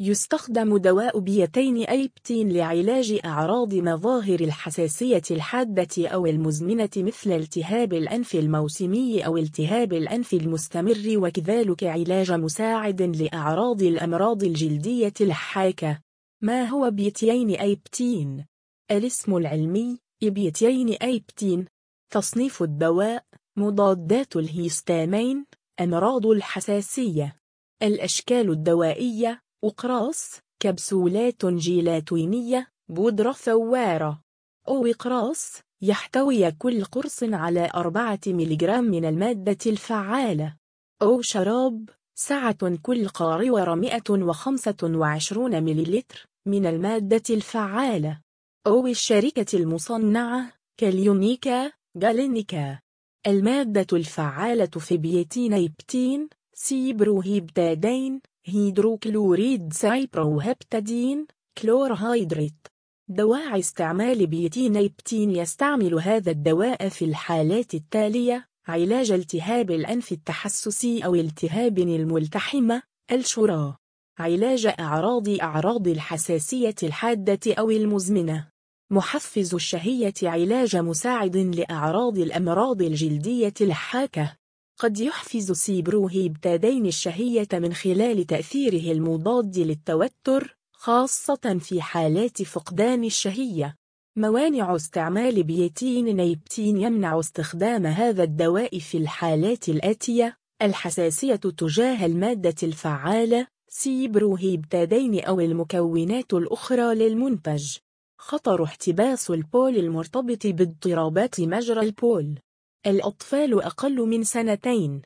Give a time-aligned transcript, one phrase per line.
[0.00, 9.26] يستخدم دواء بيتين أيبتين لعلاج أعراض مظاهر الحساسية الحادة أو المزمنة مثل التهاب الأنف الموسمي
[9.26, 16.00] أو التهاب الأنف المستمر وكذلك علاج مساعد لأعراض الأمراض الجلدية الحاكة.
[16.42, 18.44] ما هو بيتين أيبتين؟
[18.90, 21.66] الاسم العلمي بيتين أيبتين
[22.12, 23.24] تصنيف الدواء
[23.58, 25.46] مضادات الهيستامين
[25.80, 27.36] أمراض الحساسية.
[27.82, 34.20] الأشكال الدوائية أقراص كبسولات جيلاتينية بودرة ثوارة.
[34.68, 40.56] أو إقراص يحتوي كل قرص على أربعة ملغرام من المادة الفعالة.
[41.02, 48.20] أو شراب سعة كل قارورة 125 مليلتر من المادة الفعالة.
[48.66, 52.80] أو الشركة المصنعة كاليونيكا جالينيكا
[53.26, 61.26] المادة الفعالة في بيتينيبتين سيبروهيبتادين هيدروكلوريد سايبروهبتادين
[61.58, 62.66] كلورهيدريت
[63.08, 71.78] دواعي استعمال بيتينيبتين يستعمل هذا الدواء في الحالات التالية علاج التهاب الأنف التحسسي أو التهاب
[71.78, 73.76] الملتحمة الشراء
[74.18, 78.48] علاج أعراض أعراض الحساسية الحادة أو المزمنة.
[78.90, 84.36] محفز الشهية علاج مساعد لأعراض الأمراض الجلدية الحاكة.
[84.78, 93.76] قد يحفز سيبروهيبتادين الشهية من خلال تأثيره المضاد للتوتر خاصة في حالات فقدان الشهية.
[94.16, 103.46] موانع استعمال بيتين نيبتين يمنع استخدام هذا الدواء في الحالات الآتية الحساسية تجاه المادة الفعالة
[103.68, 107.76] سيبروهيبتادين أو المكونات الأخرى للمنتج.
[108.18, 112.38] خطر احتباس البول المرتبط باضطرابات مجرى البول.
[112.86, 115.02] الأطفال أقل من سنتين.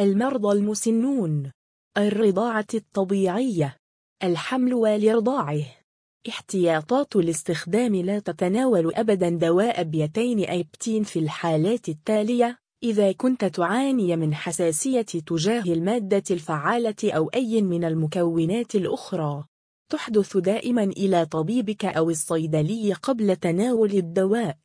[0.00, 1.52] المرضى المسنون.
[1.96, 3.76] الرضاعة الطبيعية.
[4.22, 5.64] الحمل ولرضاعه
[6.28, 14.34] احتياطات الاستخدام لا تتناول أبدا دواء بيتين أيبتين في الحالات التالية إذا كنت تعاني من
[14.34, 19.44] حساسية تجاه المادة الفعالة أو أي من المكونات الأخرى.
[19.88, 24.56] تحدث دائما إلى طبيبك أو الصيدلي قبل تناول الدواء.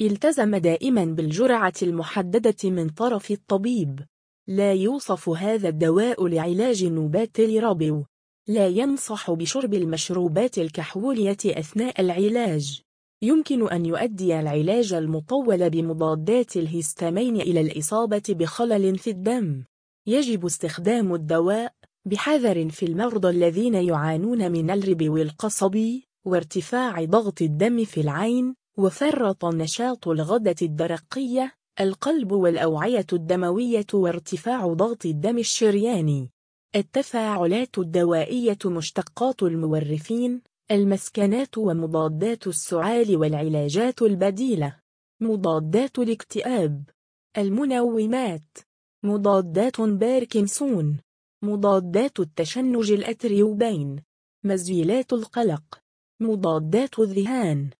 [0.00, 4.00] التزم دائما بالجرعة المحددة من طرف الطبيب.
[4.46, 8.04] لا يوصف هذا الدواء لعلاج نوبات الربو
[8.48, 12.80] لا ينصح بشرب المشروبات الكحولية أثناء العلاج.
[13.22, 19.64] يمكن أن يؤدي العلاج المطول بمضادات الهستامين إلى الإصابة بخلل في الدم.
[20.06, 21.72] يجب استخدام الدواء
[22.04, 30.08] بحذر في المرضى الذين يعانون من الربو القصبي وارتفاع ضغط الدم في العين وفرط نشاط
[30.08, 36.30] الغدة الدرقية القلب والأوعية الدموية وارتفاع ضغط الدم الشرياني
[36.76, 44.76] التفاعلات الدوائية مشتقات المورفين المسكنات ومضادات السعال والعلاجات البديلة.
[45.20, 46.84] مضادات الاكتئاب.
[47.38, 48.58] المنومات.
[49.02, 50.96] مضادات باركنسون.
[51.42, 54.02] مضادات التشنج الأتروبين.
[54.44, 55.80] مزيلات القلق.
[56.20, 57.70] مضادات الذهان.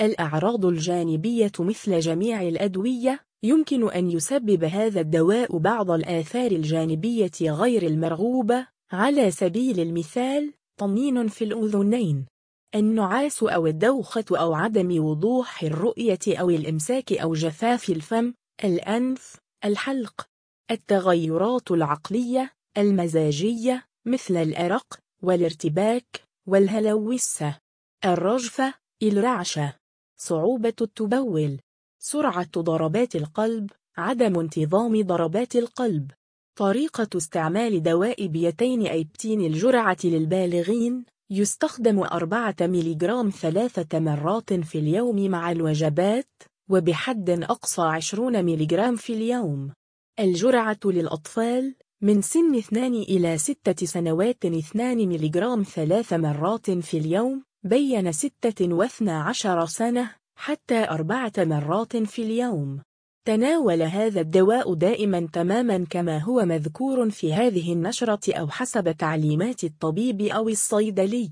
[0.00, 8.66] الأعراض الجانبية مثل جميع الأدوية يمكن أن يسبب هذا الدواء بعض الآثار الجانبية غير المرغوبة
[8.92, 12.26] على سبيل المثال طنين في الأذنين.
[12.74, 20.26] النعاس أو الدوخة أو عدم وضوح الرؤية أو الإمساك أو جفاف الفم الأنف الحلق.
[20.70, 27.58] التغيرات العقلية المزاجية مثل الأرق والارتباك والهلوسة.
[28.04, 29.85] الرجفة الرعشة.
[30.18, 31.58] صعوبة التبول.
[31.98, 33.70] سرعة ضربات القلب.
[33.96, 36.10] عدم انتظام ضربات القلب.
[36.58, 41.04] طريقة استعمال دواء بيتين أيبتين الجرعة للبالغين.
[41.30, 46.42] يستخدم أربعة ملغرام ثلاثة مرات في اليوم مع الوجبات.
[46.70, 49.72] وبحد أقصى عشرون ملغرام في اليوم.
[50.20, 51.74] الجرعة للأطفال.
[52.02, 57.45] من سن 2 إلى 6 سنوات 2 ملغرام ثلاث مرات في اليوم.
[57.66, 62.82] بين 16 سنة حتى أربعة مرات في اليوم.
[63.26, 70.22] تناول هذا الدواء دائما تماما كما هو مذكور في هذه النشرة أو حسب تعليمات الطبيب
[70.22, 71.30] أو الصيدلي.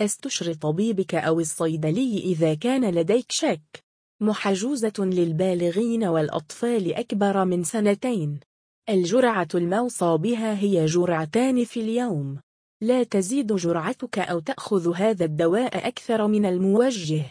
[0.00, 3.84] استشر طبيبك أو الصيدلي إذا كان لديك شك.
[4.20, 8.40] محجوزة للبالغين والأطفال أكبر من سنتين.
[8.88, 12.38] الجرعة الموصى بها هي جرعتان في اليوم.
[12.80, 17.24] لا تزيد جرعتك أو تأخذ هذا الدواء أكثر من الموجه.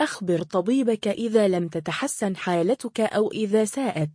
[0.00, 4.10] أخبر طبيبك إذا لم تتحسن حالتك أو إذا ساءت.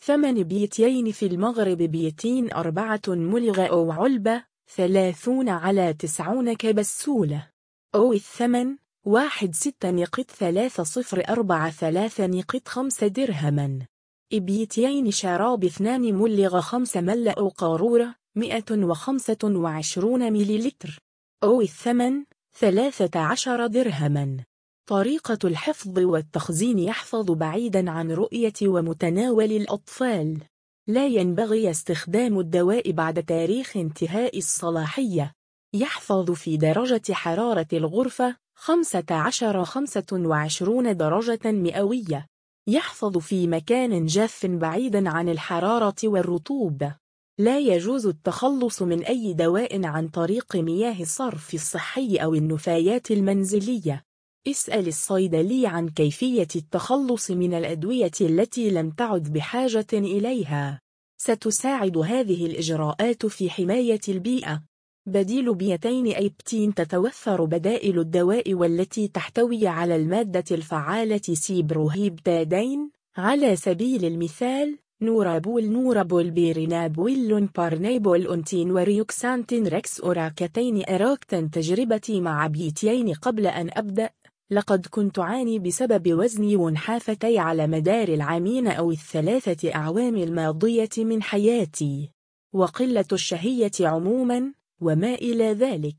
[0.00, 4.44] ثمن بيتين في المغرب بيتين أربعة ملغة أو علبة
[4.76, 7.50] ثلاثون على تسعون كبسولة.
[7.94, 13.86] أو الثمن واحد ستة نقط ثلاثة صفر أربعة ثلاثة نقط خمسة درهما.
[14.32, 20.98] إبيتين شراب اثنان ملغ خمسة مل أو قارورة مئة وخمسة وعشرون مليلتر
[21.42, 22.24] أو الثمن
[22.58, 24.44] ثلاثة عشر درهما.
[24.88, 30.40] طريقة الحفظ والتخزين يحفظ بعيدا عن رؤية ومتناول الأطفال.
[30.86, 35.32] لا ينبغي استخدام الدواء بعد تاريخ انتهاء الصلاحية.
[35.74, 42.26] يحفظ في درجة حرارة الغرفة 15-25 درجة مئوية.
[42.68, 46.96] يحفظ في مكان جاف بعيدا عن الحرارة والرطوبة
[47.38, 54.04] لا يجوز التخلص من أي دواء عن طريق مياه الصرف الصحي أو النفايات المنزلية.
[54.48, 60.80] اسأل الصيدلي عن كيفية التخلص من الأدوية التي لم تعد بحاجة إليها.
[61.16, 64.62] ستساعد هذه الإجراءات في حماية البيئة.
[65.06, 72.90] بديل بيتين أيبتين تتوفر بدائل الدواء والتي تحتوي على المادة الفعالة سيبروهيبتادين.
[73.16, 83.12] على سبيل المثال نورابول نورابول بيرينابول بارنيبول أنتين وريوكسانتين ريكس أوراكتين أراكتن تجربتي مع بيتين
[83.12, 84.10] قبل أن أبدأ
[84.50, 92.10] لقد كنت أعاني بسبب وزني منحافتي على مدار العامين أو الثلاثة أعوام الماضية من حياتي
[92.52, 95.96] وقلة الشهية عموما وما إلى ذلك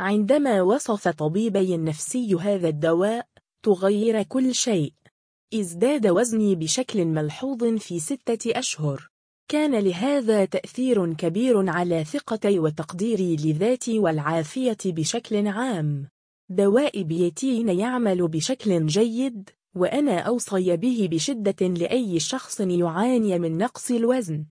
[0.00, 3.26] عندما وصف طبيبي النفسي هذا الدواء
[3.62, 4.92] تغير كل شيء
[5.54, 9.08] ازداد وزني بشكل ملحوظ في ستة أشهر.
[9.48, 16.08] كان لهذا تأثير كبير على ثقتي وتقديري لذاتي والعافية بشكل عام.
[16.48, 24.40] دواء بيتين يعمل بشكل جيد وأنا أوصي به بشدة لأي شخص يعاني من نقص الوزن.